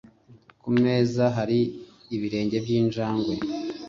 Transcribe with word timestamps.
Ku 0.61 0.69
meza 0.83 1.23
hari 1.37 1.59
ibirenge 2.15 2.57
byinjangwe. 2.65 3.33